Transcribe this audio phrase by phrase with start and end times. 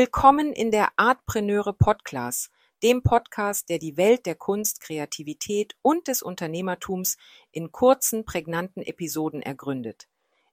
[0.00, 2.52] Willkommen in der Artpreneure Podcast,
[2.84, 7.16] dem Podcast, der die Welt der Kunst, Kreativität und des Unternehmertums
[7.50, 10.06] in kurzen, prägnanten Episoden ergründet.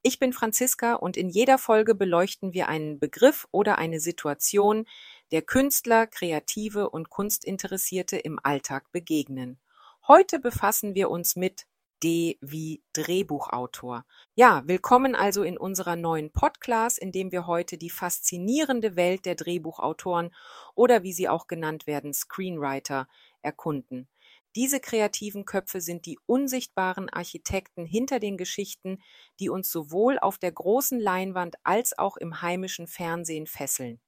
[0.00, 4.86] Ich bin Franziska und in jeder Folge beleuchten wir einen Begriff oder eine Situation,
[5.32, 9.58] der Künstler, Kreative und Kunstinteressierte im Alltag begegnen.
[10.06, 11.66] Heute befassen wir uns mit
[12.02, 14.04] D wie Drehbuchautor.
[14.34, 19.36] Ja, willkommen also in unserer neuen Podcast, in dem wir heute die faszinierende Welt der
[19.36, 20.34] Drehbuchautoren
[20.74, 23.06] oder wie sie auch genannt werden, Screenwriter
[23.40, 24.08] erkunden.
[24.56, 28.98] Diese kreativen Köpfe sind die unsichtbaren Architekten hinter den Geschichten,
[29.38, 34.00] die uns sowohl auf der großen Leinwand als auch im heimischen Fernsehen fesseln.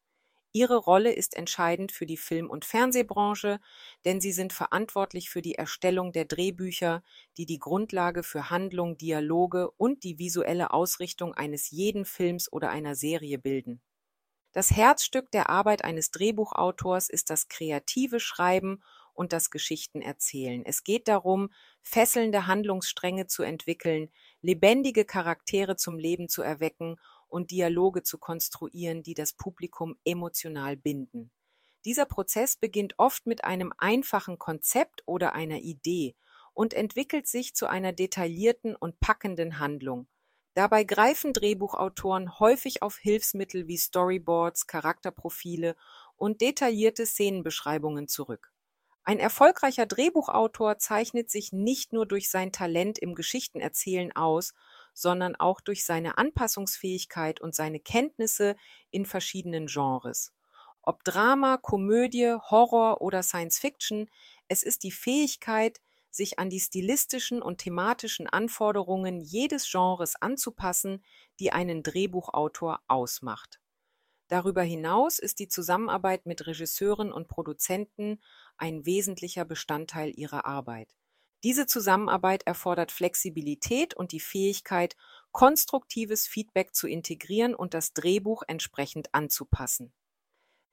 [0.56, 3.60] Ihre Rolle ist entscheidend für die Film- und Fernsehbranche,
[4.04, 7.02] denn sie sind verantwortlich für die Erstellung der Drehbücher,
[7.36, 12.94] die die Grundlage für Handlung, Dialoge und die visuelle Ausrichtung eines jeden Films oder einer
[12.94, 13.82] Serie bilden.
[14.52, 20.64] Das Herzstück der Arbeit eines Drehbuchautors ist das kreative Schreiben und das Geschichtenerzählen.
[20.64, 21.50] Es geht darum,
[21.82, 24.10] fesselnde Handlungsstränge zu entwickeln,
[24.42, 26.96] lebendige Charaktere zum Leben zu erwecken
[27.34, 31.32] und Dialoge zu konstruieren, die das Publikum emotional binden.
[31.84, 36.14] Dieser Prozess beginnt oft mit einem einfachen Konzept oder einer Idee
[36.54, 40.06] und entwickelt sich zu einer detaillierten und packenden Handlung.
[40.54, 45.74] Dabei greifen Drehbuchautoren häufig auf Hilfsmittel wie Storyboards, Charakterprofile
[46.14, 48.52] und detaillierte Szenenbeschreibungen zurück.
[49.02, 54.54] Ein erfolgreicher Drehbuchautor zeichnet sich nicht nur durch sein Talent im Geschichtenerzählen aus,
[54.94, 58.56] sondern auch durch seine Anpassungsfähigkeit und seine Kenntnisse
[58.90, 60.32] in verschiedenen Genres.
[60.80, 64.08] Ob Drama, Komödie, Horror oder Science Fiction,
[64.48, 71.04] es ist die Fähigkeit, sich an die stilistischen und thematischen Anforderungen jedes Genres anzupassen,
[71.40, 73.60] die einen Drehbuchautor ausmacht.
[74.28, 78.22] Darüber hinaus ist die Zusammenarbeit mit Regisseuren und Produzenten
[78.56, 80.94] ein wesentlicher Bestandteil ihrer Arbeit.
[81.44, 84.96] Diese Zusammenarbeit erfordert Flexibilität und die Fähigkeit,
[85.30, 89.92] konstruktives Feedback zu integrieren und das Drehbuch entsprechend anzupassen.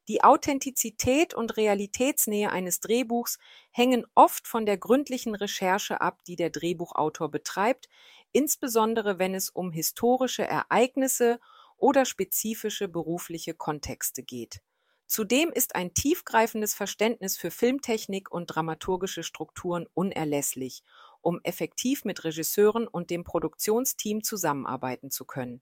[0.07, 3.37] Die Authentizität und Realitätsnähe eines Drehbuchs
[3.71, 7.89] hängen oft von der gründlichen Recherche ab, die der Drehbuchautor betreibt,
[8.31, 11.41] insbesondere wenn es um historische Ereignisse
[11.75, 14.61] oder spezifische berufliche Kontexte geht.
[15.11, 20.83] Zudem ist ein tiefgreifendes Verständnis für Filmtechnik und dramaturgische Strukturen unerlässlich,
[21.19, 25.61] um effektiv mit Regisseuren und dem Produktionsteam zusammenarbeiten zu können.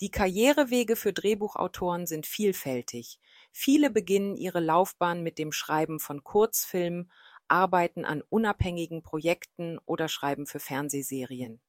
[0.00, 3.18] Die Karrierewege für Drehbuchautoren sind vielfältig.
[3.50, 7.10] Viele beginnen ihre Laufbahn mit dem Schreiben von Kurzfilmen,
[7.48, 11.60] arbeiten an unabhängigen Projekten oder schreiben für Fernsehserien.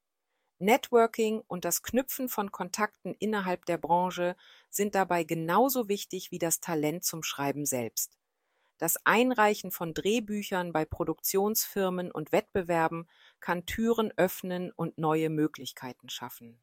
[0.58, 4.36] Networking und das Knüpfen von Kontakten innerhalb der Branche
[4.70, 8.18] sind dabei genauso wichtig wie das Talent zum Schreiben selbst.
[8.78, 13.08] Das Einreichen von Drehbüchern bei Produktionsfirmen und Wettbewerben
[13.40, 16.60] kann Türen öffnen und neue Möglichkeiten schaffen.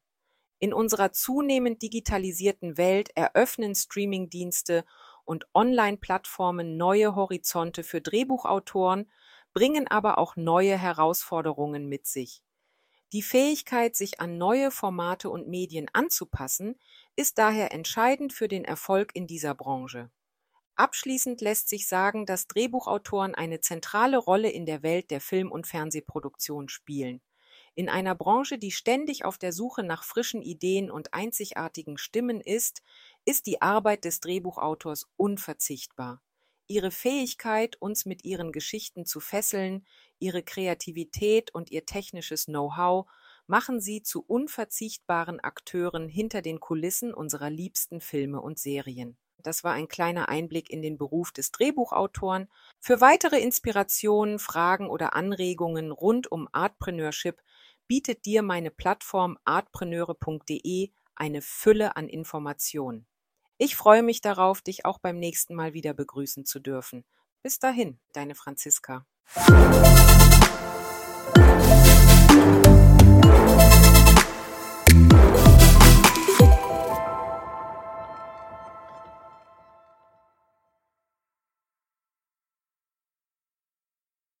[0.58, 4.86] In unserer zunehmend digitalisierten Welt eröffnen Streamingdienste
[5.26, 9.10] und Online-Plattformen neue Horizonte für Drehbuchautoren,
[9.52, 12.45] bringen aber auch neue Herausforderungen mit sich.
[13.12, 16.76] Die Fähigkeit, sich an neue Formate und Medien anzupassen,
[17.14, 20.10] ist daher entscheidend für den Erfolg in dieser Branche.
[20.74, 25.66] Abschließend lässt sich sagen, dass Drehbuchautoren eine zentrale Rolle in der Welt der Film- und
[25.66, 27.22] Fernsehproduktion spielen.
[27.76, 32.82] In einer Branche, die ständig auf der Suche nach frischen Ideen und einzigartigen Stimmen ist,
[33.24, 36.22] ist die Arbeit des Drehbuchautors unverzichtbar.
[36.68, 39.86] Ihre Fähigkeit, uns mit ihren Geschichten zu fesseln,
[40.18, 43.06] ihre Kreativität und ihr technisches Know-how
[43.46, 49.16] machen sie zu unverzichtbaren Akteuren hinter den Kulissen unserer liebsten Filme und Serien.
[49.38, 52.48] Das war ein kleiner Einblick in den Beruf des Drehbuchautoren.
[52.80, 57.40] Für weitere Inspirationen, Fragen oder Anregungen rund um Artpreneurship
[57.86, 63.06] bietet dir meine Plattform artpreneure.de eine Fülle an Informationen.
[63.58, 67.04] Ich freue mich darauf, dich auch beim nächsten Mal wieder begrüßen zu dürfen.
[67.42, 69.06] Bis dahin, deine Franziska.